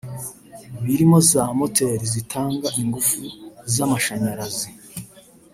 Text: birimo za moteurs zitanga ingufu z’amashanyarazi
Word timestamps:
birimo 0.85 1.17
za 1.31 1.43
moteurs 1.57 2.03
zitanga 2.13 2.67
ingufu 2.81 3.21
z’amashanyarazi 3.73 4.69